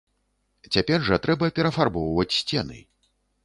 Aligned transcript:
Цяпер 0.77 1.05
жа 1.11 1.21
трэба 1.27 1.51
перафарбоўваць 1.59 2.29
сцены. 2.41 2.85